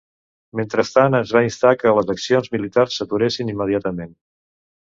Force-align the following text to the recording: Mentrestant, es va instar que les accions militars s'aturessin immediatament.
Mentrestant, 0.59 1.17
es 1.19 1.33
va 1.37 1.43
instar 1.49 1.75
que 1.83 1.93
les 1.99 2.11
accions 2.15 2.51
militars 2.57 2.99
s'aturessin 3.01 3.53
immediatament. 3.55 4.19